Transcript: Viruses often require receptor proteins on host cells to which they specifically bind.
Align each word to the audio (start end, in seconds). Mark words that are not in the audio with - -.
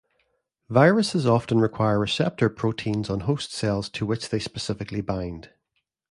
Viruses 0.71 1.27
often 1.27 1.59
require 1.59 1.99
receptor 1.99 2.49
proteins 2.49 3.07
on 3.07 3.19
host 3.19 3.51
cells 3.53 3.87
to 3.89 4.03
which 4.03 4.29
they 4.29 4.39
specifically 4.39 4.99
bind. 5.01 5.51